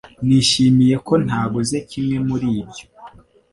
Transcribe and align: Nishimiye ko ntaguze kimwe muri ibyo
Nishimiye 0.27 0.95
ko 1.07 1.13
ntaguze 1.25 1.77
kimwe 1.89 2.17
muri 2.27 2.47
ibyo 2.61 2.85